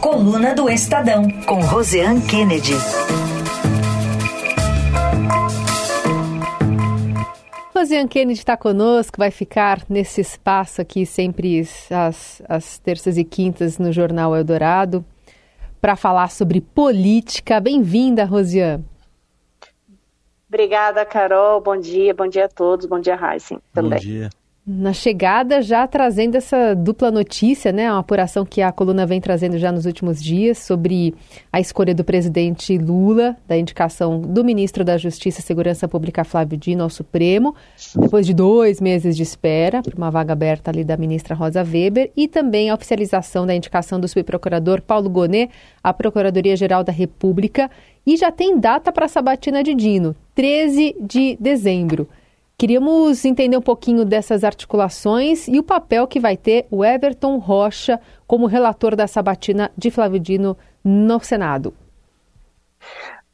Coluna 0.00 0.54
do 0.54 0.70
Estadão, 0.70 1.28
com 1.44 1.60
Roseanne 1.60 2.22
Kennedy. 2.26 2.72
Roseanne 7.76 8.08
Kennedy 8.08 8.38
está 8.38 8.56
conosco, 8.56 9.18
vai 9.18 9.30
ficar 9.30 9.82
nesse 9.90 10.22
espaço 10.22 10.80
aqui 10.80 11.04
sempre 11.04 11.60
às, 11.90 12.40
às 12.48 12.78
terças 12.78 13.18
e 13.18 13.24
quintas 13.24 13.78
no 13.78 13.92
Jornal 13.92 14.34
Eldorado 14.34 15.04
para 15.82 15.94
falar 15.94 16.30
sobre 16.30 16.62
política. 16.62 17.60
Bem-vinda, 17.60 18.24
Rosiane. 18.24 18.82
Obrigada, 20.48 21.04
Carol. 21.04 21.60
Bom 21.60 21.76
dia, 21.76 22.14
bom 22.14 22.26
dia 22.26 22.46
a 22.46 22.48
todos. 22.48 22.86
Bom 22.86 23.00
dia, 23.00 23.18
Heisen, 23.20 23.58
também. 23.74 23.90
Bom 23.90 23.96
dia 23.98 24.30
na 24.72 24.92
chegada 24.92 25.60
já 25.60 25.84
trazendo 25.86 26.36
essa 26.36 26.74
dupla 26.74 27.10
notícia, 27.10 27.72
né, 27.72 27.90
uma 27.90 27.98
apuração 27.98 28.44
que 28.44 28.62
a 28.62 28.70
coluna 28.70 29.04
vem 29.04 29.20
trazendo 29.20 29.58
já 29.58 29.72
nos 29.72 29.84
últimos 29.84 30.22
dias 30.22 30.58
sobre 30.58 31.12
a 31.52 31.58
escolha 31.60 31.92
do 31.92 32.04
presidente 32.04 32.78
Lula, 32.78 33.36
da 33.48 33.58
indicação 33.58 34.20
do 34.20 34.44
ministro 34.44 34.84
da 34.84 34.96
Justiça 34.96 35.40
e 35.40 35.42
Segurança 35.42 35.88
Pública 35.88 36.22
Flávio 36.22 36.56
Dino 36.56 36.84
ao 36.84 36.90
Supremo, 36.90 37.54
depois 37.96 38.24
de 38.24 38.32
dois 38.32 38.80
meses 38.80 39.16
de 39.16 39.24
espera 39.24 39.82
para 39.82 39.96
uma 39.96 40.10
vaga 40.10 40.32
aberta 40.32 40.70
ali 40.70 40.84
da 40.84 40.96
ministra 40.96 41.34
Rosa 41.34 41.64
Weber, 41.64 42.12
e 42.16 42.28
também 42.28 42.70
a 42.70 42.74
oficialização 42.74 43.44
da 43.44 43.54
indicação 43.54 43.98
do 43.98 44.06
subprocurador 44.06 44.80
Paulo 44.80 45.10
Gonet 45.10 45.50
à 45.82 45.92
Procuradoria-Geral 45.92 46.84
da 46.84 46.92
República, 46.92 47.68
e 48.06 48.16
já 48.16 48.30
tem 48.30 48.58
data 48.58 48.92
para 48.92 49.06
a 49.06 49.08
sabatina 49.08 49.64
de 49.64 49.74
Dino, 49.74 50.14
13 50.34 50.94
de 51.00 51.36
dezembro. 51.40 52.08
Queríamos 52.60 53.24
entender 53.24 53.56
um 53.56 53.62
pouquinho 53.62 54.04
dessas 54.04 54.44
articulações 54.44 55.48
e 55.48 55.58
o 55.58 55.62
papel 55.62 56.06
que 56.06 56.20
vai 56.20 56.36
ter 56.36 56.66
o 56.70 56.84
Everton 56.84 57.38
Rocha 57.38 57.98
como 58.26 58.44
relator 58.44 58.94
da 58.94 59.06
sabatina 59.06 59.70
de 59.78 59.90
Flávio 59.90 60.20
Dino 60.20 60.58
no 60.84 61.18
Senado. 61.20 61.72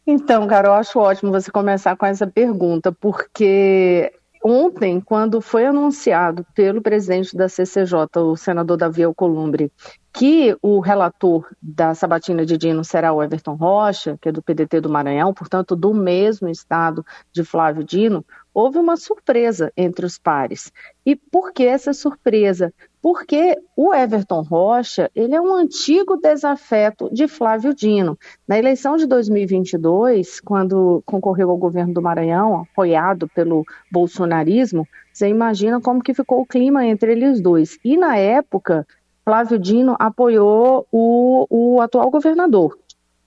Então, 0.07 0.47
Carol, 0.47 0.75
acho 0.75 1.01
ótimo 1.01 1.33
você 1.33 1.51
começar 1.51 1.97
com 1.97 2.07
essa 2.07 2.25
pergunta, 2.25 2.93
porque 2.93 4.13
ontem, 4.45 5.01
quando 5.01 5.41
foi 5.41 5.67
anunciado 5.67 6.47
pelo 6.55 6.81
presidente 6.81 7.37
da 7.37 7.49
CCJ, 7.49 8.07
o 8.19 8.37
senador 8.37 8.77
Davi 8.77 9.03
Alcolumbre, 9.03 9.73
que 10.13 10.57
o 10.63 10.79
relator 10.79 11.47
da 11.61 11.95
sabatina 11.95 12.47
de 12.47 12.57
Dino 12.57 12.85
será 12.85 13.13
o 13.13 13.21
Everton 13.21 13.55
Rocha, 13.55 14.17
que 14.23 14.29
é 14.29 14.33
do 14.33 14.41
PDT 14.41 14.81
do 14.81 14.89
Maranhão, 14.89 15.35
portanto, 15.35 15.75
do 15.75 15.93
mesmo 15.93 16.49
estado 16.49 17.05
de 17.33 17.43
Flávio 17.43 17.83
Dino, 17.83 18.25
houve 18.57 18.79
uma 18.79 18.97
surpresa 18.97 19.71
entre 19.77 20.07
os 20.07 20.19
pares. 20.19 20.73
E 21.05 21.15
por 21.15 21.53
que 21.53 21.63
essa 21.63 21.93
surpresa? 21.93 22.73
Porque 23.03 23.61
o 23.77 23.95
Everton 23.95 24.41
Rocha, 24.41 25.11
ele 25.15 25.35
é 25.35 25.41
um 25.41 25.53
antigo 25.53 26.17
desafeto 26.17 27.11
de 27.13 27.29
Flávio 27.29 27.75
Dino. 27.75 28.19
Na 28.49 28.59
eleição 28.59 28.97
de 28.97 29.07
2022, 29.07 30.41
quando 30.41 31.03
concorreu 31.05 31.51
ao 31.51 31.59
governo 31.59 31.93
do 31.93 32.01
Maranhão, 32.01 32.63
apoiado 32.63 33.29
pelo 33.29 33.63
bolsonarismo, 33.93 34.89
você 35.13 35.29
imagina 35.29 35.79
como 35.79 36.03
que 36.03 36.15
ficou 36.15 36.41
o 36.41 36.47
clima 36.47 36.87
entre 36.87 37.13
eles 37.13 37.43
dois. 37.43 37.79
E 37.85 37.95
na 37.95 38.17
época, 38.17 38.87
Flávio 39.23 39.59
Dino 39.59 39.97
apoiou 39.99 40.87
o, 40.91 41.47
o 41.51 41.81
atual 41.83 42.11
governador, 42.11 42.79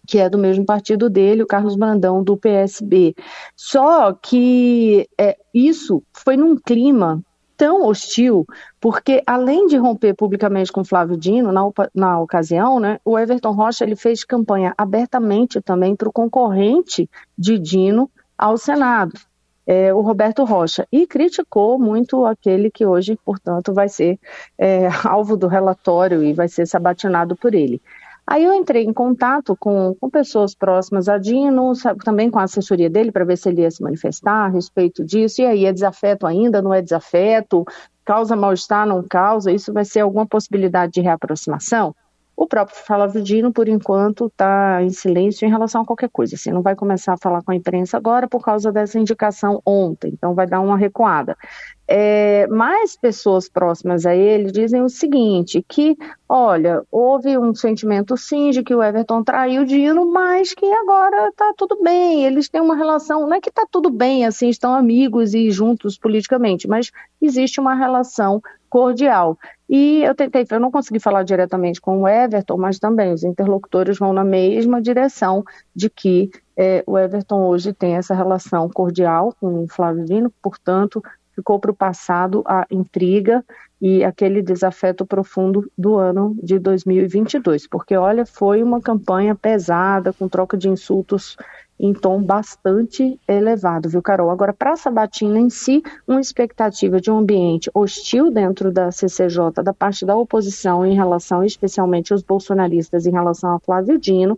que 0.09 0.17
é 0.17 0.27
do 0.27 0.39
mesmo 0.39 0.65
partido 0.65 1.07
dele, 1.07 1.43
o 1.43 1.47
Carlos 1.47 1.75
Brandão, 1.75 2.23
do 2.23 2.35
PSB. 2.35 3.13
Só 3.55 4.11
que 4.11 5.07
é, 5.15 5.38
isso 5.53 6.02
foi 6.11 6.35
num 6.35 6.57
clima 6.57 7.21
tão 7.55 7.85
hostil, 7.85 8.43
porque 8.81 9.21
além 9.27 9.67
de 9.67 9.77
romper 9.77 10.15
publicamente 10.15 10.71
com 10.71 10.83
Flávio 10.83 11.15
Dino 11.15 11.52
na, 11.52 11.61
na 11.93 12.19
ocasião, 12.19 12.80
né, 12.80 12.99
o 13.05 13.19
Everton 13.19 13.52
Rocha 13.52 13.83
ele 13.83 13.95
fez 13.95 14.23
campanha 14.23 14.73
abertamente 14.75 15.61
também 15.61 15.95
para 15.95 16.09
o 16.09 16.13
concorrente 16.13 17.07
de 17.37 17.59
Dino 17.59 18.09
ao 18.35 18.57
Senado 18.57 19.13
é, 19.70 19.93
o 19.93 20.02
Roberto 20.02 20.43
Rocha, 20.43 20.87
e 20.91 21.05
criticou 21.05 21.77
muito 21.77 22.26
aquele 22.26 22.71
que 22.71 22.87
hoje, 22.87 23.15
portanto, 23.23 23.71
vai 23.71 23.87
ser 23.87 24.20
é, 24.58 24.87
alvo 25.05 25.37
do 25.37 25.45
relatório 25.45 26.23
e 26.23 26.33
vai 26.33 26.47
ser 26.47 26.65
sabatinado 26.65 27.36
por 27.36 27.53
ele. 27.53 27.80
Aí 28.31 28.43
eu 28.43 28.53
entrei 28.53 28.83
em 28.83 28.93
contato 28.93 29.57
com, 29.59 29.95
com 29.99 30.07
pessoas 30.07 30.53
próximas 30.53 31.09
a 31.09 31.17
Dino, 31.17 31.73
também 32.05 32.29
com 32.29 32.37
a 32.37 32.43
assessoria 32.43 32.87
dele, 32.87 33.11
para 33.11 33.25
ver 33.25 33.35
se 33.35 33.49
ele 33.49 33.61
ia 33.61 33.71
se 33.71 33.81
manifestar 33.81 34.45
a 34.45 34.47
respeito 34.47 35.03
disso. 35.03 35.41
E 35.41 35.47
aí, 35.47 35.65
é 35.65 35.73
desafeto 35.73 36.27
ainda, 36.27 36.61
não 36.61 36.71
é 36.71 36.79
desafeto? 36.79 37.65
Causa 38.05 38.35
mal-estar, 38.35 38.85
não 38.85 39.01
causa? 39.01 39.51
Isso 39.51 39.73
vai 39.73 39.83
ser 39.83 40.01
alguma 40.01 40.27
possibilidade 40.27 40.91
de 40.91 41.01
reaproximação? 41.01 41.95
O 42.37 42.45
próprio 42.45 42.77
Flávio 42.77 43.23
Dino, 43.23 43.51
por 43.51 43.67
enquanto, 43.67 44.27
está 44.27 44.83
em 44.83 44.91
silêncio 44.91 45.47
em 45.47 45.49
relação 45.49 45.81
a 45.81 45.85
qualquer 45.85 46.09
coisa. 46.09 46.35
Assim, 46.35 46.51
não 46.51 46.61
vai 46.61 46.75
começar 46.75 47.13
a 47.13 47.17
falar 47.17 47.41
com 47.41 47.51
a 47.51 47.55
imprensa 47.55 47.97
agora 47.97 48.27
por 48.27 48.43
causa 48.43 48.71
dessa 48.71 48.99
indicação 48.99 49.59
ontem, 49.65 50.11
então 50.13 50.35
vai 50.35 50.45
dar 50.45 50.59
uma 50.59 50.77
recuada. 50.77 51.35
É, 51.92 52.45
mais 52.45 52.95
pessoas 52.95 53.50
próximas 53.50 54.05
a 54.05 54.16
ele 54.16 54.52
dizem 54.52 54.83
o 54.83 54.89
seguinte, 54.89 55.66
que, 55.67 55.98
olha, 56.27 56.83
houve 56.92 57.36
um 57.36 57.55
sentimento 57.55 58.16
sim 58.16 58.52
de 58.52 58.61
que 58.61 58.76
o 58.76 58.83
Everton 58.83 59.23
traiu 59.23 59.64
o 59.64 59.66
Dino, 59.66 60.05
mas 60.05 60.54
que 60.54 60.72
agora 60.72 61.30
está 61.30 61.52
tudo 61.58 61.82
bem, 61.82 62.23
eles 62.23 62.48
têm 62.48 62.61
uma 62.61 62.76
relação, 62.76 63.22
não 63.22 63.33
é 63.33 63.42
que 63.42 63.50
está 63.50 63.66
tudo 63.72 63.89
bem, 63.89 64.23
assim, 64.23 64.50
estão 64.50 64.76
amigos 64.76 65.33
e 65.33 65.50
juntos 65.50 65.98
politicamente, 65.98 66.67
mas 66.67 66.92
existe 67.20 67.60
uma 67.60 67.73
relação 67.73 68.39
cordial. 68.70 69.36
E 69.67 70.04
eu 70.04 70.14
tentei, 70.14 70.45
eu 70.48 70.60
não 70.60 70.70
consegui 70.70 71.00
falar 71.00 71.23
diretamente 71.23 71.82
com 71.82 72.02
o 72.02 72.08
Everton, 72.08 72.58
mas 72.58 72.77
também 72.77 73.11
os 73.11 73.23
interlocutores 73.23 73.98
vão 73.98 74.14
na 74.14 74.23
mesma 74.23 74.80
direção 74.80 75.44
de 75.76 75.89
que 75.89 76.30
é, 76.56 76.83
o 76.86 76.98
Everton 76.98 77.48
hoje 77.48 77.73
tem 77.73 77.95
essa 77.95 78.14
relação 78.14 78.70
cordial 78.70 79.33
com 79.39 79.64
o 79.64 79.67
Flávio 79.67 80.06
Dino, 80.06 80.32
portanto, 80.42 81.02
ficou 81.39 81.60
para 81.60 81.72
o 81.72 81.76
passado 81.76 82.44
a 82.45 82.66
intriga 82.70 83.44
e 83.82 84.04
aquele 84.04 84.42
desafeto 84.42 85.05
profundo 85.05 85.72
do 85.77 85.95
ano 85.95 86.36
de 86.44 86.60
2022, 86.60 87.66
porque 87.66 87.95
olha, 87.95 88.26
foi 88.26 88.61
uma 88.61 88.82
campanha 88.82 89.33
pesada, 89.33 90.11
com 90.11 90.27
troca 90.27 90.58
de 90.58 90.67
insultos 90.67 91.38
em 91.80 91.94
tom 91.94 92.22
bastante 92.22 93.17
elevado, 93.26 93.88
viu, 93.88 94.02
Carol? 94.02 94.30
Agora, 94.30 94.52
para 94.52 94.73
a 94.73 94.76
Sabatina 94.76 95.39
em 95.39 95.50
si, 95.50 95.82
uma 96.05 96.20
expectativa 96.20 97.00
de 97.00 97.10
um 97.10 97.20
ambiente 97.20 97.71
hostil 97.73 98.30
dentro 98.30 98.70
da 98.70 98.92
CCJ, 98.92 99.64
da 99.64 99.73
parte 99.73 100.06
da 100.06 100.14
oposição, 100.14 100.86
em 100.86 100.94
relação 100.94 101.42
especialmente 101.42 102.11
aos 102.11 102.21
bolsonaristas, 102.21 103.06
em 103.06 103.11
relação 103.11 103.56
a 103.56 103.60
Flávio 103.60 103.98
Dino. 103.98 104.36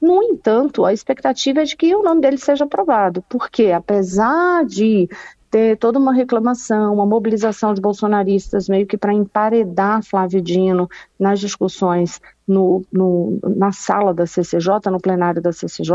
No 0.00 0.22
entanto, 0.22 0.86
a 0.86 0.92
expectativa 0.92 1.60
é 1.60 1.64
de 1.64 1.76
que 1.76 1.94
o 1.94 2.02
nome 2.02 2.22
dele 2.22 2.38
seja 2.38 2.64
aprovado, 2.64 3.22
porque 3.28 3.70
apesar 3.70 4.64
de 4.64 5.10
ter 5.50 5.76
toda 5.78 5.98
uma 5.98 6.12
reclamação, 6.12 6.94
uma 6.94 7.06
mobilização 7.06 7.72
de 7.72 7.80
bolsonaristas 7.80 8.68
meio 8.68 8.86
que 8.86 8.96
para 8.96 9.12
emparedar 9.12 10.02
Flávio 10.02 10.40
Dino 10.42 10.88
nas 11.18 11.40
discussões 11.40 12.20
no, 12.46 12.82
no, 12.90 13.38
na 13.56 13.70
sala 13.72 14.14
da 14.14 14.26
CCJ, 14.26 14.90
no 14.90 14.98
plenário 14.98 15.42
da 15.42 15.52
CCJ, 15.52 15.92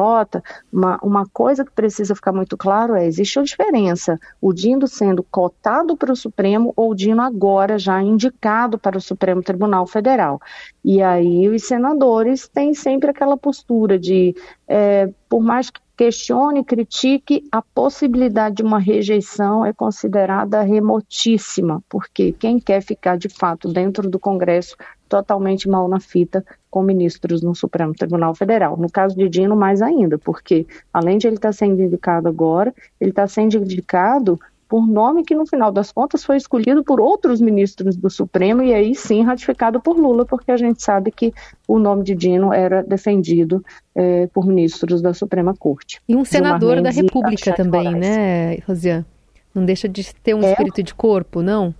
uma, 0.71 0.99
uma 1.01 1.25
coisa 1.25 1.65
que 1.65 1.71
precisa 1.71 2.13
ficar 2.13 2.31
muito 2.31 2.55
claro 2.55 2.95
é, 2.95 3.07
existe 3.07 3.39
uma 3.39 3.45
diferença, 3.45 4.19
o 4.39 4.53
Dino 4.53 4.87
sendo 4.87 5.23
cotado 5.23 5.97
para 5.97 6.13
o 6.13 6.15
Supremo 6.15 6.71
ou 6.75 6.91
o 6.91 6.95
Dino 6.95 7.21
agora 7.23 7.79
já 7.79 8.01
indicado 8.01 8.77
para 8.77 8.97
o 8.97 9.01
Supremo 9.01 9.41
Tribunal 9.41 9.87
Federal. 9.87 10.39
E 10.85 11.01
aí 11.01 11.49
os 11.49 11.63
senadores 11.63 12.47
têm 12.47 12.73
sempre 12.73 13.09
aquela 13.09 13.35
postura 13.35 13.97
de, 13.97 14.35
é, 14.67 15.09
por 15.27 15.41
mais 15.41 15.71
que 15.71 15.79
questione, 15.95 16.63
critique, 16.63 17.47
a 17.51 17.61
possibilidade 17.61 18.55
de 18.55 18.63
uma 18.63 18.79
rejeição 18.79 19.65
é 19.65 19.71
considerada 19.71 20.61
remotíssima, 20.61 21.83
porque 21.87 22.31
quem 22.33 22.59
quer 22.59 22.81
ficar 22.81 23.17
de 23.17 23.29
fato 23.29 23.71
dentro 23.71 24.09
do 24.09 24.19
Congresso 24.19 24.75
totalmente 25.07 25.69
mal 25.69 25.87
na 25.87 25.99
fita 25.99 26.43
com 26.71 26.81
ministros 26.81 27.43
no 27.43 27.53
Supremo 27.53 27.93
Tribunal 27.93 28.33
Federal. 28.33 28.75
No 28.75 28.89
caso 28.89 29.15
de 29.15 29.29
Dino, 29.29 29.55
mais 29.55 29.79
ainda, 29.79 30.17
porque 30.17 30.65
além 30.91 31.19
de 31.19 31.27
ele 31.27 31.35
estar 31.35 31.53
sendo 31.53 31.79
indicado 31.79 32.27
agora, 32.27 32.73
ele 32.99 33.11
está 33.11 33.27
sendo 33.27 33.57
indicado 33.57 34.39
por 34.73 34.87
nome 34.87 35.23
que, 35.23 35.35
no 35.35 35.45
final 35.45 35.71
das 35.71 35.91
contas, 35.91 36.23
foi 36.23 36.35
escolhido 36.35 36.83
por 36.83 36.99
outros 36.99 37.39
ministros 37.39 37.95
do 37.95 38.09
Supremo 38.09 38.63
e 38.63 38.73
aí 38.73 38.95
sim 38.95 39.21
ratificado 39.21 39.79
por 39.79 39.95
Lula, 39.95 40.25
porque 40.25 40.51
a 40.51 40.57
gente 40.57 40.81
sabe 40.81 41.11
que 41.11 41.31
o 41.67 41.77
nome 41.77 42.03
de 42.03 42.15
Dino 42.15 42.51
era 42.51 42.81
defendido 42.81 43.63
é, 43.93 44.25
por 44.33 44.47
ministros 44.47 44.99
da 44.99 45.13
Suprema 45.13 45.53
Corte. 45.55 46.01
E 46.09 46.15
um 46.15 46.25
senador 46.25 46.81
da 46.81 46.89
República 46.89 47.53
também, 47.53 47.93
né, 47.93 48.55
Rosiane? 48.67 49.05
Não 49.53 49.63
deixa 49.63 49.87
de 49.87 50.11
ter 50.11 50.33
um 50.33 50.41
é. 50.41 50.49
espírito 50.49 50.81
de 50.81 50.95
corpo, 50.95 51.43
não? 51.43 51.71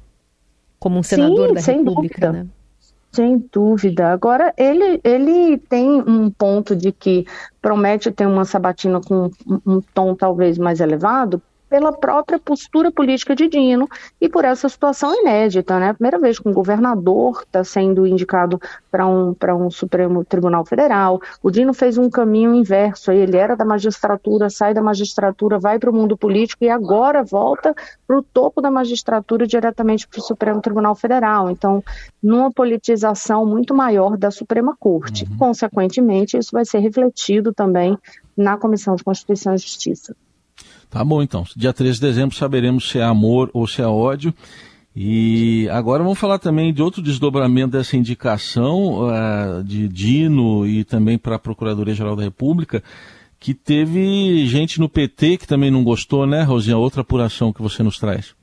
Como 0.78 1.00
um 1.00 1.04
senador 1.04 1.48
sim, 1.48 1.54
da 1.56 1.62
República, 1.62 2.28
dúvida. 2.28 2.44
né? 2.44 2.48
Sem 3.12 3.44
dúvida. 3.52 4.10
Agora, 4.10 4.54
ele, 4.56 5.02
ele 5.04 5.58
tem 5.58 5.90
um 5.90 6.30
ponto 6.30 6.76
de 6.76 6.92
que 6.92 7.26
promete 7.60 8.12
ter 8.12 8.28
uma 8.28 8.46
sabatina 8.46 9.02
com 9.02 9.32
um 9.66 9.82
tom 9.96 10.14
talvez 10.14 10.60
mais 10.60 10.80
elevado, 10.80 11.42
pela 11.74 11.92
própria 11.92 12.38
postura 12.38 12.92
política 12.92 13.36
de 13.36 13.48
Dino 13.48 13.90
e 14.22 14.30
por 14.30 14.46
essa 14.46 14.70
situação 14.70 15.12
inédita, 15.12 15.80
né? 15.80 15.92
Primeira 15.94 16.20
vez 16.20 16.38
que 16.38 16.48
um 16.48 16.54
governador 16.54 17.42
está 17.42 17.64
sendo 17.64 18.06
indicado 18.06 18.62
para 18.92 19.08
um, 19.08 19.36
um 19.60 19.72
Supremo 19.72 20.24
Tribunal 20.24 20.64
Federal. 20.64 21.20
O 21.42 21.50
Dino 21.50 21.74
fez 21.74 21.98
um 21.98 22.12
caminho 22.12 22.54
inverso, 22.54 23.12
ele 23.12 23.36
era 23.38 23.56
da 23.56 23.66
magistratura, 23.66 24.52
sai 24.52 24.72
da 24.72 24.84
magistratura, 24.84 25.58
vai 25.58 25.80
para 25.80 25.90
o 25.90 25.94
mundo 25.94 26.16
político 26.16 26.64
e 26.64 26.70
agora 26.70 27.24
volta 27.24 27.74
para 28.06 28.20
o 28.20 28.22
topo 28.22 28.62
da 28.62 28.70
magistratura 28.70 29.48
diretamente 29.48 30.08
para 30.08 30.20
o 30.20 30.22
Supremo 30.24 30.62
Tribunal 30.62 30.94
Federal. 30.94 31.50
Então, 31.50 31.84
numa 32.22 32.52
politização 32.52 33.48
muito 33.48 33.74
maior 33.74 34.16
da 34.16 34.30
Suprema 34.30 34.78
Corte. 34.80 35.26
Uhum. 35.26 35.38
Consequentemente, 35.40 36.38
isso 36.38 36.52
vai 36.54 36.66
ser 36.66 36.78
refletido 36.78 37.52
também 37.52 37.98
na 38.38 38.58
Comissão 38.58 38.96
de 38.96 39.04
Constituição 39.04 39.56
e 39.56 39.58
Justiça. 39.58 40.16
Tá 40.94 41.04
bom, 41.04 41.24
então. 41.24 41.44
Dia 41.56 41.74
13 41.74 41.96
de 41.96 42.02
dezembro 42.02 42.36
saberemos 42.36 42.88
se 42.88 43.00
é 43.00 43.04
amor 43.04 43.50
ou 43.52 43.66
se 43.66 43.82
é 43.82 43.88
ódio. 43.88 44.32
E 44.96 45.68
agora 45.72 46.04
vamos 46.04 46.20
falar 46.20 46.38
também 46.38 46.72
de 46.72 46.84
outro 46.84 47.02
desdobramento 47.02 47.72
dessa 47.72 47.98
indicação 47.98 49.08
uh, 49.08 49.64
de 49.64 49.88
Dino 49.88 50.68
e 50.68 50.84
também 50.84 51.18
para 51.18 51.38
a 51.38 51.40
Procuradoria-Geral 51.40 52.16
da 52.16 52.22
República, 52.22 52.84
que 53.40 53.56
teve 53.56 54.46
gente 54.46 54.80
no 54.80 54.88
PT 54.88 55.38
que 55.38 55.48
também 55.48 55.72
não 55.72 55.84
gostou, 55.84 56.28
né, 56.28 56.44
Rosinha? 56.44 56.78
Outra 56.78 57.02
apuração 57.02 57.52
que 57.52 57.64
você 57.64 57.82
nos 57.82 57.98
traz. 57.98 58.36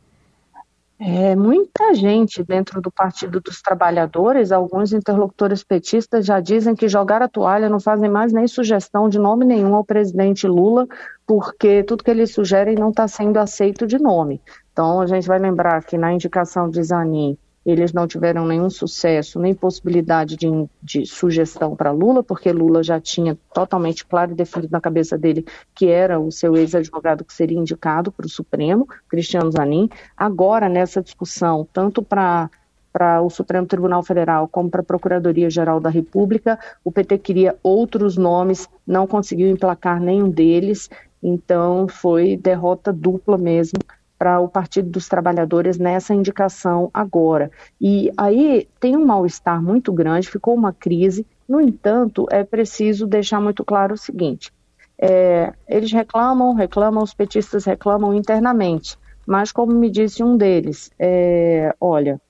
É, 1.03 1.35
muita 1.35 1.95
gente 1.95 2.45
dentro 2.45 2.79
do 2.83 2.93
Partido 2.93 3.41
dos 3.41 3.63
Trabalhadores, 3.63 4.53
alguns 4.53 4.93
interlocutores 4.93 5.65
petistas 5.65 6.27
já 6.27 6.41
dizem 6.41 6.75
que 6.75 6.89
jogar 6.89 7.23
a 7.23 7.29
toalha 7.29 7.71
não 7.71 7.81
fazem 7.81 8.11
mais 8.11 8.35
nem 8.35 8.47
sugestão 8.47 9.09
de 9.09 9.19
nome 9.19 9.47
nenhum 9.47 9.75
ao 9.75 9.83
presidente 9.83 10.47
Lula, 10.47 10.87
porque 11.27 11.83
tudo 11.85 12.05
que 12.05 12.11
eles 12.11 12.35
sugerem 12.35 12.75
não 12.75 12.91
está 12.91 13.09
sendo 13.09 13.39
aceito 13.39 13.87
de 13.87 13.99
nome. 13.99 14.43
Então, 14.73 15.01
a 15.01 15.07
gente 15.07 15.27
vai 15.27 15.39
lembrar 15.39 15.83
que 15.83 15.97
na 15.97 16.13
indicação 16.13 16.69
de 16.69 16.83
Zanin, 16.83 17.39
eles 17.71 17.93
não 17.93 18.07
tiveram 18.07 18.47
nenhum 18.47 18.69
sucesso, 18.69 19.39
nem 19.39 19.55
possibilidade 19.55 20.37
de, 20.37 20.47
de 20.83 21.07
sugestão 21.07 21.75
para 21.77 21.91
Lula, 21.91 22.23
porque 22.23 22.53
Lula 22.53 22.83
já 22.83 23.01
tinha 23.01 23.39
totalmente 23.55 24.05
claro 24.05 24.33
e 24.33 24.35
definido 24.35 24.73
na 24.73 24.81
cabeça 24.81 25.17
dele 25.17 25.45
que 25.75 25.87
era 25.87 26.19
o 26.19 26.31
seu 26.31 26.57
ex-advogado 26.57 27.25
que 27.25 27.33
seria 27.33 27.59
indicado 27.59 28.13
para 28.13 28.27
o 28.27 28.31
Supremo, 28.31 28.89
Cristiano 29.09 29.51
Zanin. 29.51 29.89
Agora, 30.17 30.69
nessa 30.69 31.03
discussão, 31.03 31.67
tanto 31.73 32.03
para 32.03 32.51
para 32.93 33.23
o 33.23 33.31
Supremo 33.31 33.69
Tribunal 33.69 34.03
Federal 34.03 34.49
como 34.49 34.69
para 34.69 34.81
a 34.81 34.85
Procuradoria-Geral 34.85 35.79
da 35.79 35.89
República. 35.89 36.59
O 36.83 36.91
PT 36.91 37.19
queria 37.19 37.57
outros 37.63 38.17
nomes, 38.17 38.69
não 38.85 39.07
conseguiu 39.07 39.49
emplacar 39.49 40.01
nenhum 40.01 40.29
deles, 40.29 40.91
então 41.23 41.87
foi 41.87 42.37
derrota 42.37 42.93
dupla 42.93 43.39
mesmo 43.39 43.79
para 44.21 44.39
o 44.39 44.49
Partido 44.49 44.91
dos 44.91 45.09
Trabalhadores 45.09 45.79
nessa 45.79 46.13
indicação 46.13 46.91
agora. 46.93 47.51
E 47.81 48.13
aí 48.19 48.69
tem 48.79 48.95
um 48.95 49.07
mal-estar 49.07 49.63
muito 49.63 49.91
grande, 49.95 50.29
ficou 50.29 50.55
uma 50.55 50.75
crise. 50.75 51.27
No 51.49 51.59
entanto, 51.59 52.27
é 52.31 52.45
preciso 52.45 53.07
deixar 53.07 53.41
muito 53.41 53.65
claro 53.65 53.95
o 53.95 53.97
seguinte: 53.97 54.53
é, 55.01 55.55
eles 55.67 55.91
reclamam, 55.91 56.53
reclamam, 56.53 57.03
os 57.03 57.15
petistas 57.15 57.65
reclamam 57.65 58.13
internamente. 58.13 58.99
Mas, 59.27 59.53
como 59.53 59.73
me 59.73 59.91
disse 59.91 60.23
um 60.23 60.37
deles, 60.37 60.91
é, 60.99 61.75
olha, 61.81 62.21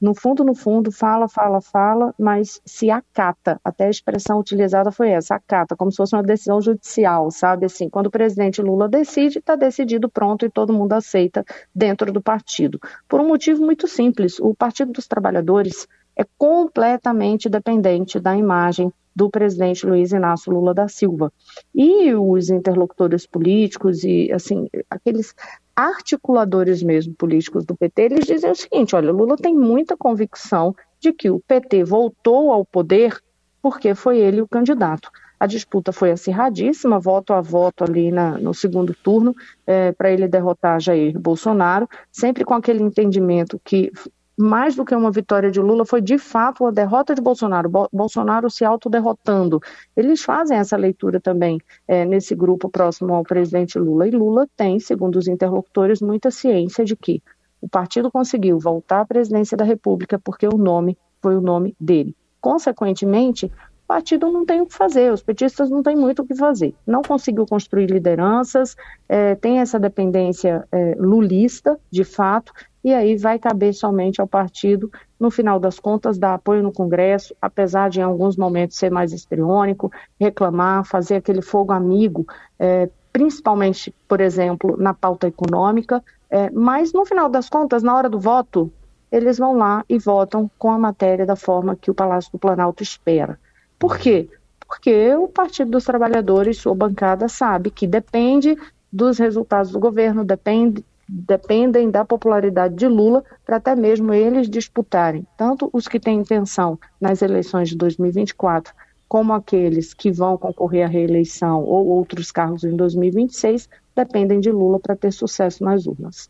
no 0.00 0.14
fundo, 0.14 0.44
no 0.44 0.54
fundo, 0.54 0.92
fala, 0.92 1.28
fala, 1.28 1.60
fala, 1.60 2.14
mas 2.18 2.60
se 2.64 2.90
acata. 2.90 3.60
Até 3.64 3.86
a 3.86 3.90
expressão 3.90 4.38
utilizada 4.38 4.92
foi 4.92 5.10
essa, 5.10 5.34
acata, 5.34 5.76
como 5.76 5.90
se 5.90 5.96
fosse 5.96 6.14
uma 6.14 6.22
decisão 6.22 6.60
judicial, 6.60 7.30
sabe? 7.30 7.66
Assim, 7.66 7.88
quando 7.88 8.06
o 8.06 8.10
presidente 8.10 8.62
Lula 8.62 8.88
decide, 8.88 9.38
está 9.38 9.56
decidido, 9.56 10.08
pronto, 10.08 10.46
e 10.46 10.50
todo 10.50 10.72
mundo 10.72 10.92
aceita 10.92 11.44
dentro 11.74 12.12
do 12.12 12.22
partido. 12.22 12.78
Por 13.08 13.20
um 13.20 13.28
motivo 13.28 13.64
muito 13.64 13.88
simples: 13.88 14.38
o 14.40 14.54
Partido 14.54 14.92
dos 14.92 15.06
Trabalhadores 15.06 15.88
é 16.18 16.24
completamente 16.36 17.48
dependente 17.48 18.18
da 18.18 18.36
imagem 18.36 18.92
do 19.14 19.30
presidente 19.30 19.86
Luiz 19.86 20.12
Inácio 20.12 20.52
Lula 20.52 20.74
da 20.74 20.88
Silva. 20.88 21.32
E 21.74 22.12
os 22.14 22.50
interlocutores 22.50 23.26
políticos 23.26 24.02
e 24.02 24.30
assim, 24.32 24.68
aqueles 24.90 25.34
articuladores 25.74 26.82
mesmo 26.82 27.14
políticos 27.14 27.64
do 27.64 27.76
PT, 27.76 28.02
eles 28.02 28.26
dizem 28.26 28.50
o 28.50 28.54
seguinte: 28.54 28.96
olha, 28.96 29.12
Lula 29.12 29.36
tem 29.36 29.54
muita 29.54 29.96
convicção 29.96 30.74
de 31.00 31.12
que 31.12 31.30
o 31.30 31.40
PT 31.40 31.84
voltou 31.84 32.52
ao 32.52 32.64
poder 32.64 33.16
porque 33.62 33.94
foi 33.94 34.18
ele 34.18 34.40
o 34.40 34.48
candidato. 34.48 35.10
A 35.38 35.46
disputa 35.46 35.92
foi 35.92 36.10
acirradíssima, 36.10 36.98
voto 36.98 37.32
a 37.32 37.40
voto 37.40 37.84
ali 37.84 38.10
na, 38.10 38.38
no 38.38 38.52
segundo 38.52 38.92
turno, 38.92 39.34
é, 39.64 39.92
para 39.92 40.10
ele 40.10 40.26
derrotar 40.26 40.80
Jair 40.80 41.16
Bolsonaro, 41.18 41.88
sempre 42.10 42.44
com 42.44 42.54
aquele 42.54 42.82
entendimento 42.82 43.60
que 43.64 43.92
mais 44.38 44.76
do 44.76 44.84
que 44.84 44.94
uma 44.94 45.10
vitória 45.10 45.50
de 45.50 45.60
Lula, 45.60 45.84
foi 45.84 46.00
de 46.00 46.16
fato 46.16 46.64
a 46.64 46.70
derrota 46.70 47.12
de 47.12 47.20
Bolsonaro, 47.20 47.68
Bo 47.68 47.88
Bolsonaro 47.92 48.48
se 48.48 48.64
autoderrotando. 48.64 49.60
Eles 49.96 50.22
fazem 50.22 50.56
essa 50.56 50.76
leitura 50.76 51.20
também 51.20 51.60
é, 51.88 52.04
nesse 52.04 52.36
grupo 52.36 52.68
próximo 52.68 53.12
ao 53.12 53.24
presidente 53.24 53.78
Lula. 53.78 54.06
E 54.06 54.12
Lula 54.12 54.46
tem, 54.56 54.78
segundo 54.78 55.16
os 55.16 55.26
interlocutores, 55.26 56.00
muita 56.00 56.30
ciência 56.30 56.84
de 56.84 56.94
que 56.94 57.20
o 57.60 57.68
partido 57.68 58.12
conseguiu 58.12 58.60
voltar 58.60 59.00
à 59.00 59.04
presidência 59.04 59.56
da 59.56 59.64
República 59.64 60.20
porque 60.20 60.46
o 60.46 60.56
nome 60.56 60.96
foi 61.20 61.36
o 61.36 61.40
nome 61.40 61.74
dele. 61.80 62.14
Consequentemente, 62.40 63.46
o 63.46 63.88
partido 63.88 64.30
não 64.30 64.44
tem 64.44 64.60
o 64.60 64.66
que 64.66 64.74
fazer, 64.74 65.12
os 65.12 65.22
petistas 65.22 65.70
não 65.70 65.82
têm 65.82 65.96
muito 65.96 66.22
o 66.22 66.26
que 66.26 66.36
fazer. 66.36 66.74
Não 66.86 67.02
conseguiu 67.02 67.44
construir 67.46 67.90
lideranças, 67.90 68.76
é, 69.08 69.34
tem 69.34 69.58
essa 69.58 69.80
dependência 69.80 70.64
é, 70.70 70.94
lulista, 70.96 71.78
de 71.90 72.04
fato, 72.04 72.52
e 72.82 72.94
aí 72.94 73.16
vai 73.16 73.38
caber 73.38 73.74
somente 73.74 74.20
ao 74.20 74.26
partido, 74.26 74.90
no 75.18 75.30
final 75.30 75.58
das 75.58 75.80
contas, 75.80 76.18
dar 76.18 76.34
apoio 76.34 76.62
no 76.62 76.72
Congresso, 76.72 77.34
apesar 77.40 77.90
de 77.90 78.00
em 78.00 78.02
alguns 78.02 78.36
momentos 78.36 78.76
ser 78.76 78.90
mais 78.90 79.12
estriônico, 79.12 79.90
reclamar, 80.18 80.84
fazer 80.84 81.16
aquele 81.16 81.42
fogo 81.42 81.72
amigo, 81.72 82.26
é, 82.58 82.88
principalmente, 83.12 83.94
por 84.06 84.20
exemplo, 84.20 84.76
na 84.76 84.94
pauta 84.94 85.26
econômica, 85.26 86.02
é, 86.30 86.50
mas 86.50 86.92
no 86.92 87.04
final 87.04 87.28
das 87.28 87.48
contas, 87.48 87.82
na 87.82 87.96
hora 87.96 88.08
do 88.08 88.18
voto, 88.18 88.72
eles 89.10 89.38
vão 89.38 89.56
lá 89.56 89.84
e 89.88 89.98
votam 89.98 90.50
com 90.58 90.70
a 90.70 90.78
matéria 90.78 91.24
da 91.24 91.34
forma 91.34 91.74
que 91.74 91.90
o 91.90 91.94
Palácio 91.94 92.30
do 92.30 92.38
Planalto 92.38 92.82
espera. 92.82 93.38
Por 93.78 93.98
quê? 93.98 94.28
Porque 94.60 95.14
o 95.14 95.28
Partido 95.28 95.70
dos 95.70 95.84
Trabalhadores, 95.84 96.58
sua 96.58 96.74
bancada, 96.74 97.28
sabe 97.28 97.70
que 97.70 97.86
depende 97.86 98.56
dos 98.92 99.18
resultados 99.18 99.72
do 99.72 99.78
governo, 99.78 100.24
depende 100.24 100.84
dependem 101.08 101.90
da 101.90 102.04
popularidade 102.04 102.74
de 102.74 102.86
Lula 102.86 103.24
para 103.46 103.56
até 103.56 103.74
mesmo 103.74 104.12
eles 104.12 104.48
disputarem, 104.48 105.26
tanto 105.36 105.70
os 105.72 105.88
que 105.88 105.98
têm 105.98 106.20
intenção 106.20 106.78
nas 107.00 107.22
eleições 107.22 107.70
de 107.70 107.76
2024, 107.76 108.74
como 109.08 109.32
aqueles 109.32 109.94
que 109.94 110.12
vão 110.12 110.36
concorrer 110.36 110.84
à 110.84 110.88
reeleição 110.88 111.64
ou 111.64 111.86
outros 111.86 112.30
cargos 112.30 112.62
em 112.62 112.76
2026, 112.76 113.68
dependem 113.96 114.38
de 114.38 114.50
Lula 114.50 114.78
para 114.78 114.94
ter 114.94 115.10
sucesso 115.10 115.64
nas 115.64 115.86
urnas. 115.86 116.28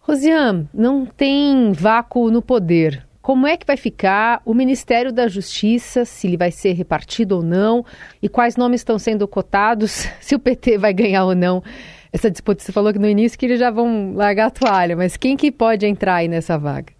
Rosiane, 0.00 0.68
não 0.72 1.06
tem 1.06 1.72
vácuo 1.72 2.30
no 2.30 2.42
poder. 2.42 3.06
Como 3.22 3.46
é 3.46 3.56
que 3.56 3.66
vai 3.66 3.78
ficar 3.78 4.42
o 4.44 4.52
Ministério 4.52 5.10
da 5.10 5.26
Justiça, 5.26 6.04
se 6.04 6.26
ele 6.26 6.36
vai 6.36 6.50
ser 6.50 6.74
repartido 6.74 7.36
ou 7.36 7.42
não, 7.42 7.82
e 8.20 8.28
quais 8.28 8.54
nomes 8.54 8.82
estão 8.82 8.98
sendo 8.98 9.26
cotados, 9.26 10.06
se 10.20 10.34
o 10.34 10.38
PT 10.38 10.76
vai 10.76 10.92
ganhar 10.92 11.24
ou 11.24 11.34
não 11.34 11.62
essa 12.14 12.30
disputa. 12.30 12.62
Você 12.62 12.70
falou 12.70 12.92
que 12.92 12.98
no 12.98 13.08
início 13.08 13.36
que 13.36 13.44
eles 13.44 13.58
já 13.58 13.72
vão 13.72 14.14
largar 14.14 14.46
a 14.46 14.50
toalha, 14.50 14.96
mas 14.96 15.16
quem 15.16 15.36
que 15.36 15.50
pode 15.50 15.84
entrar 15.84 16.16
aí 16.16 16.28
nessa 16.28 16.56
vaga? 16.56 16.92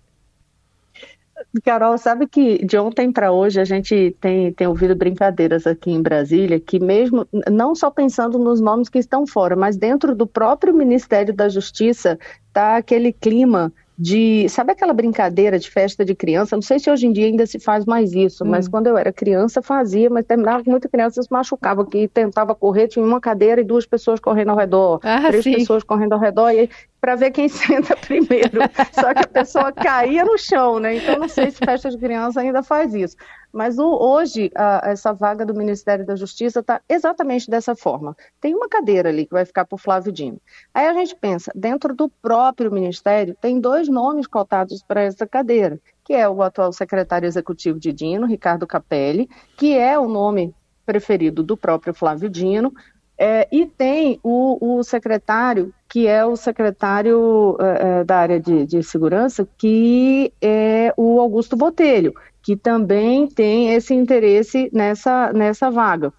Carol, 1.64 1.96
sabe 1.96 2.26
que 2.26 2.64
de 2.64 2.76
ontem 2.76 3.12
para 3.12 3.30
hoje 3.30 3.60
a 3.60 3.64
gente 3.64 4.16
tem, 4.20 4.52
tem 4.52 4.66
ouvido 4.66 4.96
brincadeiras 4.96 5.68
aqui 5.68 5.92
em 5.92 6.02
Brasília, 6.02 6.58
que 6.58 6.80
mesmo, 6.80 7.28
não 7.48 7.76
só 7.76 7.92
pensando 7.92 8.40
nos 8.40 8.60
nomes 8.60 8.88
que 8.88 8.98
estão 8.98 9.24
fora, 9.24 9.54
mas 9.54 9.76
dentro 9.76 10.16
do 10.16 10.26
próprio 10.26 10.74
Ministério 10.74 11.32
da 11.32 11.48
Justiça, 11.48 12.18
está 12.48 12.76
aquele 12.76 13.12
clima 13.12 13.72
de. 13.98 14.48
Sabe 14.48 14.72
aquela 14.72 14.92
brincadeira 14.92 15.58
de 15.58 15.70
festa 15.70 16.04
de 16.04 16.14
criança? 16.14 16.56
Não 16.56 16.62
sei 16.62 16.78
se 16.78 16.90
hoje 16.90 17.06
em 17.06 17.12
dia 17.12 17.26
ainda 17.26 17.46
se 17.46 17.58
faz 17.58 17.84
mais 17.84 18.12
isso, 18.12 18.44
hum. 18.44 18.48
mas 18.48 18.68
quando 18.68 18.86
eu 18.86 18.96
era 18.96 19.12
criança 19.12 19.62
fazia, 19.62 20.10
mas 20.10 20.26
terminava 20.26 20.64
com 20.64 20.70
muita 20.70 20.88
criança 20.88 21.22
se 21.22 21.30
machucava, 21.30 21.86
que 21.86 22.08
tentava 22.08 22.54
correr, 22.54 22.88
tinha 22.88 23.04
uma 23.04 23.20
cadeira 23.20 23.60
e 23.60 23.64
duas 23.64 23.86
pessoas 23.86 24.20
correndo 24.20 24.50
ao 24.50 24.56
redor, 24.56 25.00
ah, 25.02 25.28
três 25.28 25.44
sim. 25.44 25.54
pessoas 25.54 25.84
correndo 25.84 26.14
ao 26.14 26.18
redor, 26.18 26.50
e 26.50 26.68
para 27.00 27.14
ver 27.14 27.30
quem 27.30 27.48
senta 27.50 27.96
primeiro. 27.96 28.60
Só 28.92 29.12
que 29.14 29.24
a 29.24 29.28
pessoa 29.28 29.72
caía 29.72 30.24
no 30.24 30.38
chão, 30.38 30.78
né? 30.78 30.96
Então 30.96 31.18
não 31.18 31.28
sei 31.28 31.50
se 31.50 31.58
festa 31.58 31.90
de 31.90 31.98
criança 31.98 32.40
ainda 32.40 32.62
faz 32.62 32.94
isso. 32.94 33.16
Mas 33.54 33.78
o, 33.78 33.86
hoje, 33.86 34.50
a, 34.56 34.80
essa 34.90 35.12
vaga 35.12 35.46
do 35.46 35.54
Ministério 35.54 36.04
da 36.04 36.16
Justiça 36.16 36.58
está 36.58 36.80
exatamente 36.88 37.48
dessa 37.48 37.76
forma. 37.76 38.16
Tem 38.40 38.52
uma 38.52 38.68
cadeira 38.68 39.10
ali 39.10 39.26
que 39.26 39.32
vai 39.32 39.44
ficar 39.44 39.64
para 39.64 39.76
o 39.76 39.78
Flávio 39.78 40.10
Dino. 40.10 40.40
Aí 40.74 40.88
a 40.88 40.92
gente 40.92 41.14
pensa, 41.14 41.52
dentro 41.54 41.94
do 41.94 42.08
próprio 42.08 42.72
Ministério, 42.72 43.36
tem 43.40 43.60
dois 43.60 43.88
nomes 43.88 44.26
cotados 44.26 44.82
para 44.82 45.02
essa 45.02 45.24
cadeira, 45.24 45.78
que 46.04 46.12
é 46.12 46.28
o 46.28 46.42
atual 46.42 46.72
secretário 46.72 47.28
executivo 47.28 47.78
de 47.78 47.92
Dino, 47.92 48.26
Ricardo 48.26 48.66
Capelli, 48.66 49.30
que 49.56 49.78
é 49.78 49.96
o 49.96 50.08
nome 50.08 50.52
preferido 50.84 51.42
do 51.42 51.56
próprio 51.56 51.94
Flávio 51.94 52.28
Dino, 52.28 52.74
é, 53.16 53.46
e 53.52 53.64
tem 53.64 54.18
o, 54.24 54.78
o 54.78 54.82
secretário 54.82 55.72
que 55.88 56.08
é 56.08 56.26
o 56.26 56.34
secretário 56.34 57.56
é, 57.60 58.02
da 58.02 58.16
área 58.16 58.40
de, 58.40 58.66
de, 58.66 58.82
segurança, 58.82 59.46
que 59.56 60.32
é 60.42 60.92
o 60.96 61.20
Augusto 61.20 61.56
Botelho, 61.56 62.12
que 62.44 62.54
também 62.54 63.26
tem 63.26 63.72
esse 63.72 63.94
interesse 63.94 64.68
nessa, 64.70 65.32
nessa 65.32 65.70
vaga. 65.70 66.12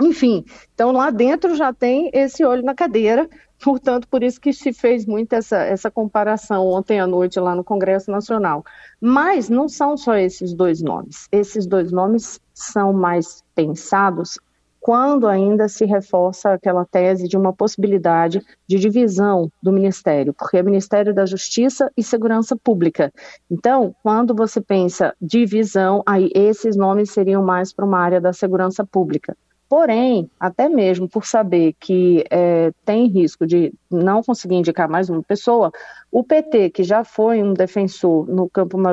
Enfim, 0.00 0.44
então 0.74 0.90
lá 0.90 1.10
dentro 1.10 1.54
já 1.54 1.72
tem 1.72 2.10
esse 2.14 2.42
olho 2.42 2.62
na 2.62 2.74
cadeira, 2.74 3.28
portanto, 3.62 4.08
por 4.08 4.22
isso 4.22 4.40
que 4.40 4.52
se 4.52 4.72
fez 4.72 5.04
muito 5.04 5.34
essa, 5.34 5.58
essa 5.58 5.90
comparação 5.90 6.66
ontem 6.66 6.98
à 6.98 7.06
noite 7.06 7.38
lá 7.38 7.54
no 7.54 7.62
Congresso 7.62 8.10
Nacional. 8.10 8.64
Mas 8.98 9.50
não 9.50 9.68
são 9.68 9.96
só 9.96 10.14
esses 10.16 10.54
dois 10.54 10.80
nomes. 10.80 11.28
Esses 11.30 11.66
dois 11.66 11.92
nomes 11.92 12.40
são 12.54 12.92
mais 12.92 13.44
pensados 13.54 14.38
quando 14.82 15.28
ainda 15.28 15.68
se 15.68 15.84
reforça 15.84 16.54
aquela 16.54 16.84
tese 16.84 17.28
de 17.28 17.36
uma 17.36 17.52
possibilidade 17.52 18.44
de 18.66 18.80
divisão 18.80 19.48
do 19.62 19.72
Ministério, 19.72 20.34
porque 20.34 20.56
é 20.56 20.62
Ministério 20.62 21.14
da 21.14 21.24
Justiça 21.24 21.88
e 21.96 22.02
Segurança 22.02 22.56
Pública. 22.56 23.12
Então, 23.48 23.94
quando 24.02 24.34
você 24.34 24.60
pensa 24.60 25.14
divisão, 25.22 26.02
aí 26.04 26.28
esses 26.34 26.74
nomes 26.74 27.12
seriam 27.12 27.44
mais 27.44 27.72
para 27.72 27.86
uma 27.86 28.00
área 28.00 28.20
da 28.20 28.32
segurança 28.32 28.84
pública. 28.84 29.36
Porém, 29.68 30.28
até 30.38 30.68
mesmo 30.68 31.08
por 31.08 31.24
saber 31.24 31.74
que 31.78 32.24
é, 32.28 32.72
tem 32.84 33.06
risco 33.06 33.46
de 33.46 33.72
não 33.88 34.20
conseguir 34.20 34.56
indicar 34.56 34.88
mais 34.88 35.08
uma 35.08 35.22
pessoa, 35.22 35.70
o 36.10 36.24
PT, 36.24 36.70
que 36.70 36.82
já 36.82 37.04
foi 37.04 37.40
um 37.40 37.54
defensor 37.54 38.28
no 38.28 38.50
campo 38.50 38.76
na, 38.76 38.92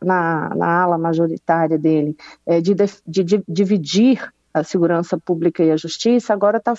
na, 0.00 0.54
na 0.54 0.82
ala 0.82 0.96
majoritária 0.96 1.76
dele, 1.76 2.16
é, 2.46 2.60
de, 2.60 2.76
de, 3.06 3.24
de 3.24 3.42
dividir 3.46 4.32
a 4.52 4.64
segurança 4.64 5.18
pública 5.18 5.62
e 5.62 5.70
a 5.70 5.76
justiça, 5.76 6.32
agora 6.32 6.58
está 6.58 6.74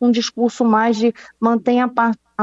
um 0.00 0.10
discurso 0.10 0.64
mais 0.64 0.96
de 0.96 1.12
mantém 1.40 1.80
a, 1.80 1.90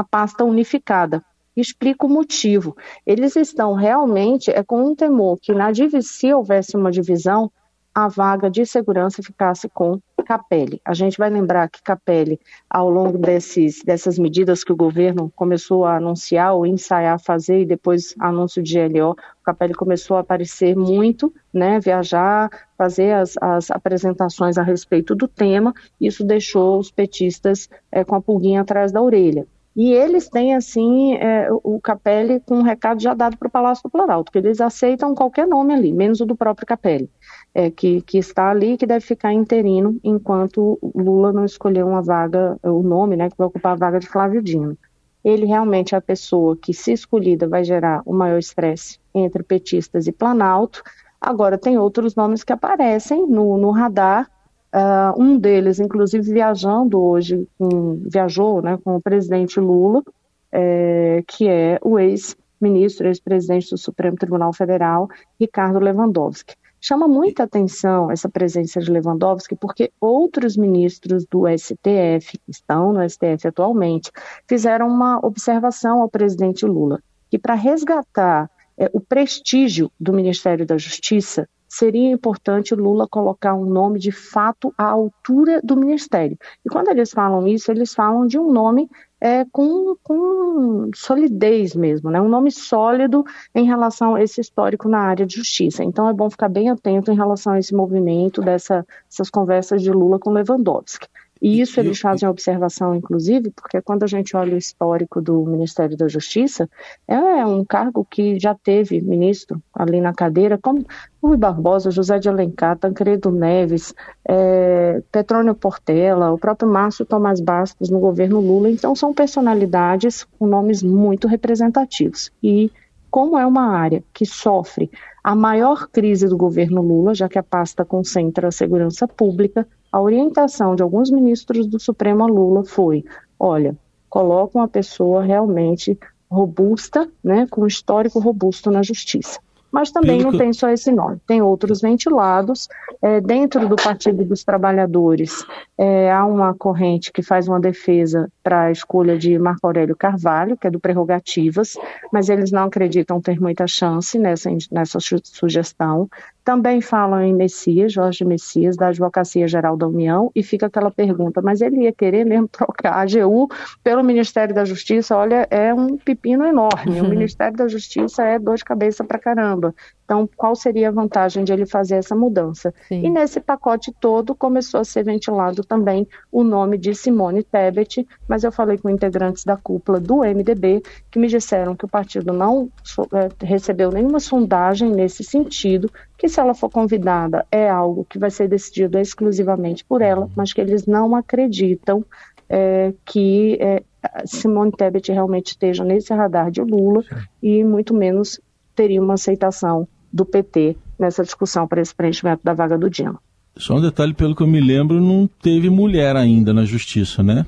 pasta 0.04 0.44
unificada. 0.44 1.24
Explico 1.56 2.06
o 2.06 2.10
motivo. 2.10 2.76
Eles 3.06 3.36
estão 3.36 3.74
realmente 3.74 4.50
é 4.50 4.62
com 4.62 4.84
um 4.84 4.94
temor 4.94 5.38
que 5.40 5.52
na 5.52 5.70
se 6.02 6.32
houvesse 6.32 6.76
uma 6.76 6.90
divisão, 6.90 7.50
a 7.94 8.08
vaga 8.08 8.50
de 8.50 8.66
segurança 8.66 9.22
ficasse 9.22 9.68
com 9.68 10.00
Capelli. 10.24 10.80
A 10.84 10.94
gente 10.94 11.18
vai 11.18 11.30
lembrar 11.30 11.68
que 11.68 11.82
Capelli, 11.82 12.40
ao 12.68 12.90
longo 12.90 13.18
desses, 13.18 13.82
dessas 13.84 14.18
medidas 14.18 14.64
que 14.64 14.72
o 14.72 14.76
governo 14.76 15.30
começou 15.36 15.84
a 15.84 15.96
anunciar 15.96 16.54
ou 16.54 16.66
ensaiar 16.66 17.20
fazer 17.20 17.60
e 17.60 17.66
depois 17.66 18.14
anúncio 18.18 18.62
de 18.62 18.74
GLO, 18.88 19.12
o 19.12 19.44
Capelli 19.44 19.74
começou 19.74 20.16
a 20.16 20.20
aparecer 20.20 20.74
muito, 20.74 21.32
né, 21.52 21.78
viajar, 21.78 22.50
fazer 22.76 23.12
as, 23.12 23.36
as 23.40 23.70
apresentações 23.70 24.58
a 24.58 24.62
respeito 24.62 25.14
do 25.14 25.28
tema, 25.28 25.74
isso 26.00 26.24
deixou 26.24 26.78
os 26.78 26.90
petistas 26.90 27.68
é, 27.92 28.02
com 28.02 28.14
a 28.14 28.20
pulguinha 28.20 28.62
atrás 28.62 28.90
da 28.90 29.02
orelha. 29.02 29.46
E 29.76 29.92
eles 29.92 30.28
têm, 30.28 30.54
assim, 30.54 31.14
é, 31.16 31.48
o 31.50 31.80
Capelli 31.80 32.38
com 32.38 32.58
um 32.58 32.62
recado 32.62 33.02
já 33.02 33.12
dado 33.12 33.36
para 33.36 33.48
o 33.48 33.50
Palácio 33.50 33.82
do 33.82 33.90
Planalto, 33.90 34.30
que 34.30 34.38
eles 34.38 34.60
aceitam 34.60 35.16
qualquer 35.16 35.48
nome 35.48 35.74
ali, 35.74 35.92
menos 35.92 36.20
o 36.20 36.26
do 36.26 36.36
próprio 36.36 36.64
Capelli, 36.64 37.10
é, 37.54 37.70
que, 37.70 38.00
que 38.02 38.18
está 38.18 38.50
ali 38.50 38.76
que 38.76 38.86
deve 38.86 39.04
ficar 39.04 39.32
interino 39.32 39.98
enquanto 40.02 40.78
Lula 40.94 41.32
não 41.32 41.44
escolher 41.44 41.84
uma 41.84 42.02
vaga, 42.02 42.58
o 42.62 42.82
nome, 42.82 43.16
né, 43.16 43.30
que 43.30 43.38
vai 43.38 43.46
ocupar 43.46 43.72
a 43.72 43.76
vaga 43.76 44.00
de 44.00 44.08
Flávio 44.08 44.42
Dino. 44.42 44.76
Ele 45.24 45.46
realmente 45.46 45.94
é 45.94 45.98
a 45.98 46.02
pessoa 46.02 46.56
que, 46.56 46.74
se 46.74 46.92
escolhida, 46.92 47.48
vai 47.48 47.64
gerar 47.64 48.02
o 48.04 48.12
maior 48.12 48.38
estresse 48.38 48.98
entre 49.14 49.42
petistas 49.42 50.06
e 50.06 50.12
Planalto. 50.12 50.82
Agora, 51.20 51.56
tem 51.56 51.78
outros 51.78 52.14
nomes 52.14 52.44
que 52.44 52.52
aparecem 52.52 53.26
no, 53.26 53.56
no 53.56 53.70
radar, 53.70 54.28
Uh, 54.74 55.22
um 55.22 55.38
deles, 55.38 55.78
inclusive, 55.78 56.32
viajando 56.32 57.00
hoje, 57.00 57.46
com, 57.56 58.02
viajou 58.10 58.60
né, 58.60 58.76
com 58.82 58.96
o 58.96 59.00
presidente 59.00 59.60
Lula, 59.60 60.02
é, 60.50 61.22
que 61.28 61.46
é 61.46 61.78
o 61.80 61.96
ex-ministro, 61.96 63.06
ex-presidente 63.06 63.70
do 63.70 63.78
Supremo 63.78 64.16
Tribunal 64.16 64.52
Federal, 64.52 65.08
Ricardo 65.38 65.78
Lewandowski. 65.78 66.56
Chama 66.86 67.08
muita 67.08 67.44
atenção 67.44 68.10
essa 68.10 68.28
presença 68.28 68.78
de 68.78 68.90
Lewandowski, 68.90 69.56
porque 69.56 69.90
outros 69.98 70.54
ministros 70.54 71.24
do 71.24 71.44
STF, 71.48 72.36
que 72.36 72.50
estão 72.50 72.92
no 72.92 73.08
STF 73.08 73.48
atualmente, 73.48 74.12
fizeram 74.46 74.88
uma 74.88 75.18
observação 75.24 76.02
ao 76.02 76.10
presidente 76.10 76.66
Lula, 76.66 77.00
que 77.30 77.38
para 77.38 77.54
resgatar 77.54 78.50
é, 78.76 78.90
o 78.92 79.00
prestígio 79.00 79.90
do 79.98 80.12
Ministério 80.12 80.66
da 80.66 80.76
Justiça, 80.76 81.48
seria 81.66 82.12
importante 82.12 82.74
Lula 82.74 83.08
colocar 83.08 83.54
um 83.54 83.64
nome 83.64 83.98
de 83.98 84.12
fato 84.12 84.70
à 84.76 84.84
altura 84.84 85.62
do 85.64 85.78
ministério. 85.78 86.36
E 86.66 86.68
quando 86.68 86.88
eles 86.88 87.12
falam 87.12 87.48
isso, 87.48 87.70
eles 87.70 87.94
falam 87.94 88.26
de 88.26 88.38
um 88.38 88.52
nome 88.52 88.90
é, 89.24 89.46
com, 89.50 89.96
com 90.02 90.90
solidez 90.94 91.74
mesmo, 91.74 92.10
né? 92.10 92.20
um 92.20 92.28
nome 92.28 92.50
sólido 92.50 93.24
em 93.54 93.64
relação 93.64 94.14
a 94.14 94.22
esse 94.22 94.38
histórico 94.38 94.86
na 94.86 94.98
área 94.98 95.24
de 95.24 95.36
justiça. 95.36 95.82
Então 95.82 96.06
é 96.06 96.12
bom 96.12 96.28
ficar 96.28 96.50
bem 96.50 96.68
atento 96.68 97.10
em 97.10 97.16
relação 97.16 97.54
a 97.54 97.58
esse 97.58 97.74
movimento, 97.74 98.42
dessa, 98.42 98.86
dessas 99.08 99.30
conversas 99.30 99.80
de 99.80 99.90
Lula 99.90 100.18
com 100.18 100.30
Lewandowski. 100.30 101.08
E 101.44 101.60
isso 101.60 101.78
eles 101.78 102.00
fazem 102.00 102.26
observação, 102.26 102.94
inclusive, 102.94 103.50
porque 103.50 103.78
quando 103.82 104.02
a 104.02 104.06
gente 104.06 104.34
olha 104.34 104.54
o 104.54 104.56
histórico 104.56 105.20
do 105.20 105.44
Ministério 105.44 105.94
da 105.94 106.08
Justiça, 106.08 106.66
é 107.06 107.44
um 107.44 107.62
cargo 107.62 108.02
que 108.10 108.38
já 108.40 108.54
teve 108.54 108.98
ministro 109.02 109.62
ali 109.74 110.00
na 110.00 110.14
cadeira, 110.14 110.56
como 110.56 110.86
Rui 111.22 111.36
Barbosa, 111.36 111.90
José 111.90 112.18
de 112.18 112.30
Alencar, 112.30 112.78
Tancredo 112.78 113.30
Neves, 113.30 113.94
é, 114.26 115.02
Petrônio 115.12 115.54
Portela, 115.54 116.32
o 116.32 116.38
próprio 116.38 116.66
Márcio 116.66 117.04
Tomás 117.04 117.42
Bastos 117.42 117.90
no 117.90 118.00
governo 118.00 118.40
Lula. 118.40 118.70
Então, 118.70 118.96
são 118.96 119.12
personalidades 119.12 120.24
com 120.38 120.46
nomes 120.46 120.82
muito 120.82 121.28
representativos. 121.28 122.32
E 122.42 122.72
como 123.14 123.38
é 123.38 123.46
uma 123.46 123.68
área 123.68 124.02
que 124.12 124.26
sofre 124.26 124.90
a 125.22 125.36
maior 125.36 125.86
crise 125.86 126.26
do 126.26 126.36
governo 126.36 126.82
Lula, 126.82 127.14
já 127.14 127.28
que 127.28 127.38
a 127.38 127.44
pasta 127.44 127.84
concentra 127.84 128.48
a 128.48 128.50
segurança 128.50 129.06
pública, 129.06 129.68
a 129.92 130.00
orientação 130.00 130.74
de 130.74 130.82
alguns 130.82 131.12
ministros 131.12 131.68
do 131.68 131.78
Supremo 131.78 132.26
Lula 132.26 132.64
foi: 132.64 133.04
olha, 133.38 133.78
coloca 134.10 134.58
uma 134.58 134.66
pessoa 134.66 135.22
realmente 135.22 135.96
robusta, 136.28 137.08
né, 137.22 137.46
com 137.48 137.64
histórico 137.68 138.18
robusto 138.18 138.68
na 138.68 138.82
justiça. 138.82 139.38
Mas 139.74 139.90
também 139.90 140.22
não 140.22 140.30
tem 140.30 140.52
só 140.52 140.68
esse 140.68 140.92
nome, 140.92 141.20
tem 141.26 141.42
outros 141.42 141.80
ventilados. 141.80 142.68
É, 143.02 143.20
dentro 143.20 143.68
do 143.68 143.74
Partido 143.74 144.24
dos 144.24 144.44
Trabalhadores, 144.44 145.44
é, 145.76 146.12
há 146.12 146.24
uma 146.24 146.54
corrente 146.54 147.10
que 147.12 147.22
faz 147.22 147.48
uma 147.48 147.58
defesa 147.58 148.30
para 148.40 148.66
a 148.66 148.70
escolha 148.70 149.18
de 149.18 149.36
Marco 149.36 149.66
Aurélio 149.66 149.96
Carvalho, 149.96 150.56
que 150.56 150.68
é 150.68 150.70
do 150.70 150.78
Prerrogativas, 150.78 151.74
mas 152.12 152.28
eles 152.28 152.52
não 152.52 152.66
acreditam 152.66 153.20
ter 153.20 153.40
muita 153.40 153.66
chance 153.66 154.16
nessa, 154.16 154.48
nessa 154.70 155.00
sugestão. 155.00 156.08
Também 156.44 156.80
falam 156.82 157.22
em 157.22 157.32
Messias, 157.32 157.92
Jorge 157.92 158.24
Messias, 158.24 158.76
da 158.76 158.88
Advocacia 158.88 159.48
Geral 159.48 159.76
da 159.78 159.88
União, 159.88 160.30
e 160.34 160.42
fica 160.42 160.66
aquela 160.66 160.90
pergunta, 160.90 161.40
mas 161.40 161.62
ele 161.62 161.84
ia 161.84 161.92
querer 161.92 162.26
mesmo 162.26 162.46
trocar 162.48 162.92
a 162.92 163.00
AGU 163.00 163.48
pelo 163.82 164.04
Ministério 164.04 164.54
da 164.54 164.64
Justiça? 164.64 165.16
Olha, 165.16 165.48
é 165.50 165.72
um 165.72 165.96
pepino 165.96 166.44
enorme. 166.44 167.00
O 167.00 167.04
Ministério 167.08 167.56
da 167.56 167.66
Justiça 167.66 168.22
é 168.24 168.38
dor 168.38 168.56
de 168.56 168.64
cabeça 168.64 169.02
para 169.02 169.18
caramba. 169.18 169.74
Então, 170.04 170.28
qual 170.36 170.54
seria 170.54 170.88
a 170.88 170.92
vantagem 170.92 171.44
de 171.44 171.52
ele 171.52 171.64
fazer 171.64 171.96
essa 171.96 172.14
mudança? 172.14 172.74
Sim. 172.88 173.06
E 173.06 173.10
nesse 173.10 173.40
pacote 173.40 173.92
todo 173.98 174.34
começou 174.34 174.80
a 174.80 174.84
ser 174.84 175.02
ventilado 175.02 175.64
também 175.64 176.06
o 176.30 176.44
nome 176.44 176.76
de 176.76 176.94
Simone 176.94 177.42
Tebet, 177.42 178.06
mas 178.28 178.44
eu 178.44 178.52
falei 178.52 178.76
com 178.76 178.90
integrantes 178.90 179.44
da 179.44 179.56
cúpula 179.56 179.98
do 179.98 180.18
MDB 180.18 180.82
que 181.10 181.18
me 181.18 181.26
disseram 181.26 181.74
que 181.74 181.86
o 181.86 181.88
partido 181.88 182.32
não 182.32 182.70
é, 183.12 183.44
recebeu 183.44 183.90
nenhuma 183.90 184.20
sondagem 184.20 184.90
nesse 184.90 185.24
sentido, 185.24 185.90
que 186.18 186.28
se 186.28 186.38
ela 186.38 186.54
for 186.54 186.70
convidada 186.70 187.46
é 187.50 187.68
algo 187.68 188.04
que 188.04 188.18
vai 188.18 188.30
ser 188.30 188.46
decidido 188.46 188.98
exclusivamente 188.98 189.84
por 189.84 190.02
ela, 190.02 190.28
mas 190.36 190.52
que 190.52 190.60
eles 190.60 190.86
não 190.86 191.16
acreditam 191.16 192.04
é, 192.48 192.92
que 193.06 193.56
é, 193.58 193.82
Simone 194.26 194.70
Tebet 194.70 195.10
realmente 195.10 195.48
esteja 195.48 195.82
nesse 195.82 196.12
radar 196.12 196.50
de 196.50 196.60
Lula 196.60 197.02
Sim. 197.02 197.08
e 197.42 197.64
muito 197.64 197.94
menos 197.94 198.38
teria 198.74 199.00
uma 199.00 199.14
aceitação 199.14 199.88
do 200.14 200.24
PT 200.24 200.76
nessa 200.96 201.24
discussão 201.24 201.66
para 201.66 201.82
esse 201.82 201.92
preenchimento 201.92 202.40
da 202.44 202.54
vaga 202.54 202.78
do 202.78 202.88
Dino. 202.88 203.18
Só 203.56 203.74
um 203.74 203.80
detalhe, 203.80 204.14
pelo 204.14 204.34
que 204.34 204.42
eu 204.42 204.46
me 204.46 204.60
lembro, 204.60 205.00
não 205.00 205.28
teve 205.42 205.68
mulher 205.68 206.14
ainda 206.14 206.54
na 206.54 206.64
justiça, 206.64 207.20
né? 207.20 207.44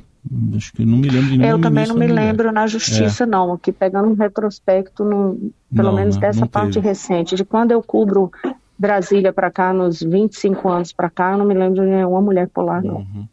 Acho 0.56 0.72
que 0.72 0.84
não 0.84 0.98
me 0.98 1.08
lembro 1.08 1.30
de 1.30 1.38
nenhuma 1.38 1.46
Eu 1.46 1.60
também 1.60 1.86
não 1.86 1.94
me 1.94 2.08
mulher. 2.08 2.26
lembro 2.26 2.50
na 2.50 2.66
justiça, 2.66 3.22
é. 3.22 3.26
não. 3.26 3.52
Aqui 3.52 3.70
pegando 3.70 4.08
um 4.08 4.14
retrospecto, 4.14 5.04
no, 5.04 5.52
pelo 5.74 5.90
não, 5.90 5.94
menos 5.94 6.16
dessa 6.16 6.40
não 6.40 6.48
parte 6.48 6.74
teve. 6.74 6.88
recente, 6.88 7.36
de 7.36 7.44
quando 7.44 7.70
eu 7.70 7.80
cubro 7.80 8.32
Brasília 8.76 9.32
para 9.32 9.50
cá, 9.50 9.72
nos 9.72 10.02
25 10.02 10.68
anos 10.68 10.92
para 10.92 11.08
cá, 11.08 11.32
eu 11.32 11.38
não 11.38 11.46
me 11.46 11.54
lembro 11.54 11.74
de 11.74 11.88
nenhuma 11.88 12.20
mulher 12.20 12.50
lá, 12.56 12.82
não. 12.82 12.96
Uhum. 12.96 13.28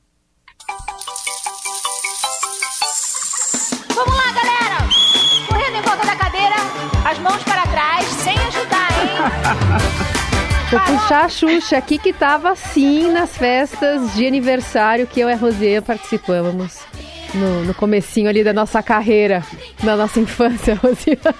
Vou 10.73 10.97
puxar 10.97 11.25
a 11.25 11.29
Xuxa 11.29 11.77
aqui 11.77 11.99
que 11.99 12.11
tava 12.11 12.55
sim 12.55 13.11
nas 13.11 13.37
festas 13.37 14.15
de 14.15 14.25
aniversário 14.25 15.05
que 15.05 15.19
eu 15.19 15.29
e 15.29 15.33
a 15.33 15.35
Rosier 15.35 15.83
participamos. 15.83 16.79
no, 17.35 17.63
no 17.65 17.75
comecinho 17.75 18.27
ali 18.27 18.43
da 18.43 18.53
nossa 18.53 18.81
carreira, 18.81 19.43
da 19.83 19.95
nossa 19.95 20.19
infância, 20.19 20.73
Rosiana. 20.81 21.35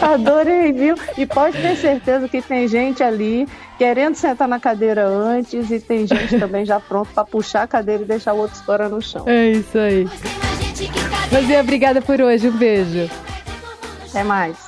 Adorei, 0.00 0.72
viu? 0.72 0.94
E 1.16 1.26
pode 1.26 1.60
ter 1.60 1.74
certeza 1.76 2.28
que 2.28 2.40
tem 2.40 2.68
gente 2.68 3.02
ali 3.02 3.48
querendo 3.76 4.14
sentar 4.14 4.46
na 4.46 4.60
cadeira 4.60 5.04
antes 5.04 5.68
e 5.68 5.80
tem 5.80 6.06
gente 6.06 6.38
também 6.38 6.64
já 6.64 6.78
pronto 6.78 7.08
para 7.12 7.24
puxar 7.24 7.64
a 7.64 7.66
cadeira 7.66 8.04
e 8.04 8.06
deixar 8.06 8.32
o 8.32 8.38
outro 8.38 8.56
estourar 8.56 8.88
no 8.88 9.02
chão. 9.02 9.24
É 9.26 9.50
isso 9.50 9.76
aí. 9.76 10.06
Rosiana, 11.32 11.62
obrigada 11.62 12.00
por 12.00 12.20
hoje. 12.20 12.48
Um 12.48 12.52
beijo. 12.52 13.10
Até 14.08 14.22
mais. 14.22 14.67